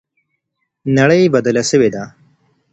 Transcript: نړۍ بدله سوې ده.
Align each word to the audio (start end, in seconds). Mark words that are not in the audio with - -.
نړۍ 0.97 1.23
بدله 1.33 1.63
سوې 1.71 1.89
ده. 1.95 2.03